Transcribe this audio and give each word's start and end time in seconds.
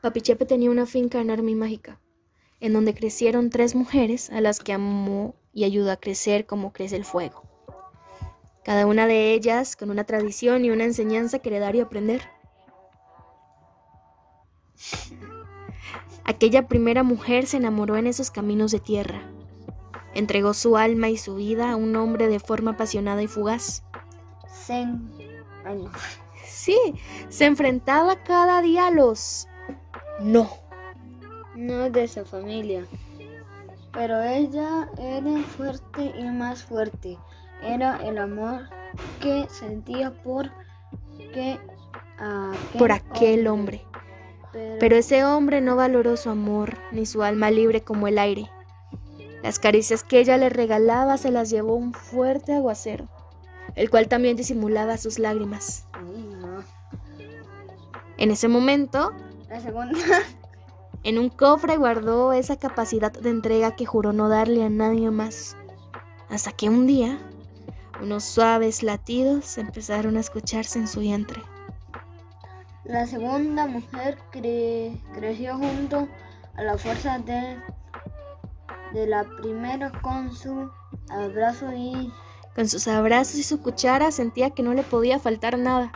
Papi 0.00 0.20
Chepe 0.20 0.46
tenía 0.46 0.70
una 0.70 0.86
finca 0.86 1.20
enorme 1.20 1.50
y 1.50 1.54
mágica, 1.54 2.00
en 2.60 2.72
donde 2.72 2.94
crecieron 2.94 3.50
tres 3.50 3.74
mujeres 3.74 4.30
a 4.30 4.40
las 4.40 4.60
que 4.60 4.72
amó 4.72 5.34
y 5.52 5.64
ayudó 5.64 5.90
a 5.90 5.96
crecer 5.96 6.46
como 6.46 6.72
crece 6.72 6.96
el 6.96 7.04
fuego. 7.04 7.42
Cada 8.64 8.86
una 8.86 9.06
de 9.06 9.32
ellas 9.32 9.76
con 9.76 9.90
una 9.90 10.04
tradición 10.04 10.64
y 10.64 10.70
una 10.70 10.84
enseñanza 10.84 11.38
que 11.38 11.48
heredar 11.48 11.74
y 11.74 11.80
aprender. 11.80 12.22
Aquella 16.24 16.68
primera 16.68 17.02
mujer 17.02 17.46
se 17.46 17.56
enamoró 17.56 17.96
en 17.96 18.06
esos 18.06 18.30
caminos 18.30 18.70
de 18.70 18.80
tierra. 18.80 19.22
Entregó 20.14 20.52
su 20.52 20.76
alma 20.76 21.08
y 21.08 21.16
su 21.16 21.36
vida 21.36 21.72
a 21.72 21.76
un 21.76 21.96
hombre 21.96 22.28
de 22.28 22.38
forma 22.38 22.72
apasionada 22.72 23.22
y 23.22 23.26
fugaz. 23.26 23.82
Sen... 24.66 25.10
Ay, 25.64 25.82
no. 25.82 25.90
Sí, 26.44 26.78
se 27.30 27.46
enfrentaba 27.46 28.22
cada 28.22 28.60
día 28.60 28.88
a 28.88 28.90
los... 28.90 29.48
No. 30.20 30.50
No 31.54 31.90
de 31.90 32.04
esa 32.04 32.24
familia. 32.24 32.86
Pero 33.92 34.22
ella 34.22 34.88
era 34.98 35.42
fuerte 35.42 36.12
y 36.16 36.24
más 36.24 36.62
fuerte. 36.62 37.18
Era 37.62 37.96
el 38.06 38.18
amor 38.18 38.68
que 39.20 39.46
sentía 39.48 40.10
por 40.22 40.50
que 41.32 41.58
aquel 42.18 42.78
por 42.78 42.92
aquel 42.92 43.46
hombre. 43.48 43.84
Pero, 44.52 44.76
Pero 44.78 44.96
ese 44.96 45.24
hombre 45.24 45.60
no 45.60 45.76
valoró 45.76 46.16
su 46.16 46.30
amor 46.30 46.76
ni 46.92 47.06
su 47.06 47.22
alma 47.22 47.50
libre 47.50 47.82
como 47.82 48.08
el 48.08 48.18
aire. 48.18 48.50
Las 49.42 49.58
caricias 49.58 50.02
que 50.02 50.20
ella 50.20 50.36
le 50.36 50.48
regalaba 50.48 51.16
se 51.16 51.30
las 51.30 51.50
llevó 51.50 51.74
un 51.74 51.92
fuerte 51.92 52.54
aguacero, 52.54 53.08
el 53.76 53.88
cual 53.88 54.08
también 54.08 54.36
disimulaba 54.36 54.96
sus 54.96 55.18
lágrimas. 55.18 55.86
En 58.16 58.32
ese 58.32 58.48
momento, 58.48 59.12
La 59.48 59.60
segunda. 59.60 59.98
en 61.04 61.18
un 61.18 61.28
cofre 61.30 61.76
guardó 61.76 62.32
esa 62.32 62.56
capacidad 62.56 63.12
de 63.12 63.30
entrega 63.30 63.76
que 63.76 63.86
juró 63.86 64.12
no 64.12 64.28
darle 64.28 64.64
a 64.64 64.68
nadie 64.70 65.10
más. 65.10 65.56
Hasta 66.28 66.52
que 66.52 66.68
un 66.68 66.86
día, 66.86 67.18
unos 68.02 68.24
suaves 68.24 68.82
latidos 68.82 69.56
empezaron 69.58 70.16
a 70.16 70.20
escucharse 70.20 70.78
en 70.78 70.88
su 70.88 71.00
vientre. 71.00 71.42
La 72.84 73.06
segunda 73.06 73.66
mujer 73.66 74.18
cre- 74.32 75.00
creció 75.14 75.56
junto 75.58 76.08
a 76.56 76.62
la 76.62 76.76
fuerza 76.78 77.18
de, 77.18 77.58
de 78.92 79.06
la 79.06 79.24
primera 79.40 79.90
con 80.02 80.34
su 80.34 80.70
abrazo 81.10 81.72
y 81.74 82.12
Con 82.54 82.68
sus 82.68 82.88
abrazos 82.88 83.36
y 83.36 83.42
su 83.42 83.62
cuchara 83.62 84.10
sentía 84.10 84.50
que 84.50 84.62
no 84.62 84.74
le 84.74 84.82
podía 84.82 85.18
faltar 85.18 85.58
nada, 85.58 85.92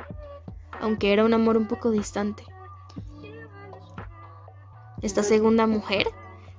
aunque 0.81 1.13
era 1.13 1.25
un 1.25 1.35
amor 1.35 1.57
un 1.57 1.67
poco 1.67 1.91
distante. 1.91 2.45
Esta 5.03 5.23
segunda 5.23 5.67
mujer 5.67 6.07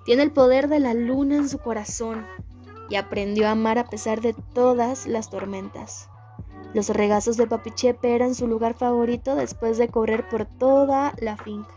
tiene 0.05 0.23
el 0.23 0.31
poder 0.31 0.67
de 0.67 0.79
la 0.79 0.93
luna 0.93 1.37
en 1.37 1.49
su 1.49 1.59
corazón 1.59 2.27
y 2.89 2.95
aprendió 2.95 3.47
a 3.47 3.51
amar 3.51 3.79
a 3.79 3.89
pesar 3.89 4.21
de 4.21 4.33
todas 4.53 5.07
las 5.07 5.29
tormentas. 5.29 6.09
Los 6.73 6.89
regazos 6.89 7.37
de 7.37 7.47
Papi 7.47 7.71
Chepe 7.71 8.13
eran 8.13 8.35
su 8.35 8.47
lugar 8.47 8.73
favorito 8.73 9.35
después 9.35 9.77
de 9.77 9.87
correr 9.87 10.27
por 10.27 10.45
toda 10.45 11.13
la 11.19 11.37
finca. 11.37 11.73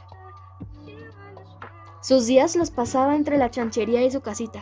Sus 2.03 2.27
días 2.27 2.56
los 2.56 2.70
pasaba 2.70 3.17
entre 3.17 3.39
la 3.39 3.51
chanchería 3.51 4.03
y 4.05 4.11
su 4.11 4.20
casita, 4.20 4.61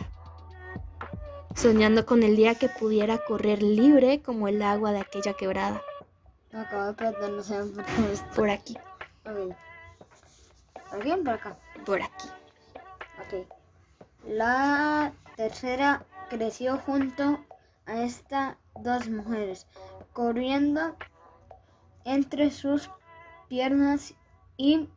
soñando 1.55 2.05
con 2.05 2.23
el 2.23 2.35
día 2.35 2.55
que 2.55 2.69
pudiera 2.69 3.19
correr 3.19 3.61
libre 3.61 4.21
como 4.21 4.47
el 4.47 4.61
agua 4.61 4.91
de 4.91 4.99
aquella 4.99 5.33
quebrada, 5.33 5.81
acabo 6.59 6.85
de 6.85 6.93
perder, 6.93 7.31
no 7.31 7.43
sé 7.43 7.61
por 7.75 8.35
por 8.35 8.49
aquí. 8.49 8.77
¿Por 10.95 11.03
bien 11.03 11.23
por 11.25 11.33
acá? 11.33 11.57
por 11.85 12.01
aquí. 12.01 12.29
Ok. 13.19 13.47
La 14.27 15.11
tercera 15.35 16.05
creció 16.29 16.77
junto 16.77 17.43
a 17.85 18.01
estas 18.01 18.55
dos 18.79 19.09
mujeres, 19.09 19.67
corriendo 20.13 20.95
entre 22.05 22.49
sus 22.49 22.89
piernas 23.49 24.13
y 24.57 24.89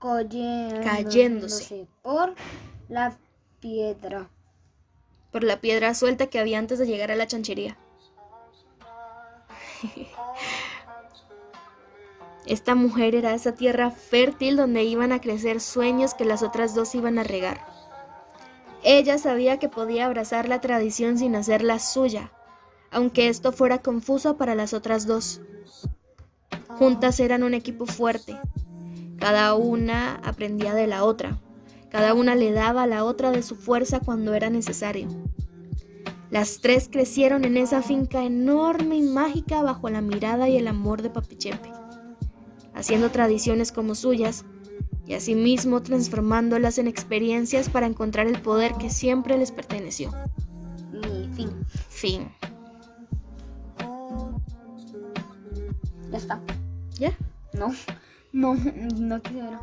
Cayéndose. 0.00 1.88
por 2.02 2.34
la 2.88 3.18
piedra. 3.60 4.30
por 5.32 5.42
la 5.44 5.60
piedra 5.60 5.94
suelta 5.94 6.28
que 6.28 6.38
había 6.38 6.58
antes 6.58 6.78
de 6.78 6.86
llegar 6.86 7.10
a 7.10 7.16
la 7.16 7.26
chanchería. 7.26 7.76
Esta 12.46 12.74
mujer 12.74 13.14
era 13.14 13.34
esa 13.34 13.52
tierra 13.52 13.90
fértil 13.90 14.56
donde 14.56 14.82
iban 14.84 15.12
a 15.12 15.20
crecer 15.20 15.60
sueños 15.60 16.14
que 16.14 16.24
las 16.24 16.42
otras 16.42 16.74
dos 16.74 16.94
iban 16.94 17.18
a 17.18 17.24
regar. 17.24 17.66
Ella 18.82 19.18
sabía 19.18 19.58
que 19.58 19.68
podía 19.68 20.06
abrazar 20.06 20.48
la 20.48 20.60
tradición 20.60 21.18
sin 21.18 21.36
hacerla 21.36 21.78
suya, 21.78 22.32
aunque 22.90 23.28
esto 23.28 23.52
fuera 23.52 23.78
confuso 23.78 24.36
para 24.36 24.54
las 24.54 24.72
otras 24.72 25.06
dos. 25.06 25.42
Juntas 26.68 27.20
eran 27.20 27.42
un 27.42 27.52
equipo 27.52 27.84
fuerte. 27.84 28.38
Cada 29.18 29.54
una 29.54 30.14
aprendía 30.24 30.72
de 30.72 30.86
la 30.86 31.04
otra. 31.04 31.38
Cada 31.90 32.14
una 32.14 32.34
le 32.34 32.52
daba 32.52 32.84
a 32.84 32.86
la 32.86 33.04
otra 33.04 33.30
de 33.32 33.42
su 33.42 33.54
fuerza 33.54 34.00
cuando 34.00 34.32
era 34.32 34.48
necesario. 34.48 35.08
Las 36.30 36.60
tres 36.60 36.88
crecieron 36.90 37.44
en 37.44 37.56
esa 37.56 37.82
finca 37.82 38.24
enorme 38.24 38.96
y 38.96 39.02
mágica 39.02 39.62
bajo 39.62 39.90
la 39.90 40.00
mirada 40.00 40.48
y 40.48 40.56
el 40.56 40.68
amor 40.68 41.02
de 41.02 41.10
Papi 41.10 41.36
Chepe, 41.36 41.72
haciendo 42.80 43.10
tradiciones 43.10 43.72
como 43.72 43.94
suyas 43.94 44.44
y 45.06 45.14
asimismo 45.14 45.82
transformándolas 45.82 46.78
en 46.78 46.86
experiencias 46.86 47.68
para 47.68 47.86
encontrar 47.86 48.26
el 48.26 48.40
poder 48.40 48.74
que 48.74 48.90
siempre 48.90 49.36
les 49.38 49.52
perteneció. 49.52 50.12
Y 50.92 51.28
fin. 51.34 51.50
Fin. 51.88 52.28
Ya 56.10 56.18
está. 56.18 56.40
¿Ya? 56.98 57.16
No. 57.52 57.72
No, 58.32 58.54
no 58.54 59.20
quiero. 59.22 59.58